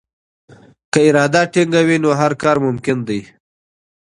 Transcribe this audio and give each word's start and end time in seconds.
که 0.91 0.99
اراده 1.07 1.41
ټینګه 1.53 1.81
وي 1.87 1.97
نو 2.03 2.09
هر 2.19 2.31
کار 2.43 2.57
ممکن 2.65 2.97
دی. 3.07 3.21